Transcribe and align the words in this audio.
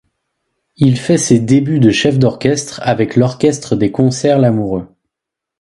Il 0.77 0.97
fait 0.97 1.19
ses 1.19 1.37
débuts 1.39 1.79
de 1.79 1.91
chef 1.91 2.17
d'orchestre 2.17 2.79
avec 2.83 3.15
l'Orchestre 3.15 3.75
des 3.75 3.91
Concerts 3.91 4.39
Lamoureux. 4.39 4.87